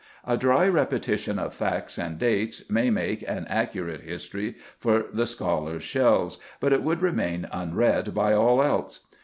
[0.25, 5.83] A dry repetition of facts and dates may make an accurate history for the scholar's
[5.83, 9.05] shelves, but it would remain unread by all else.